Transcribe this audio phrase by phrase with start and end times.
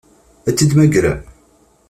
[0.49, 1.19] Ad t-id-temmagrem?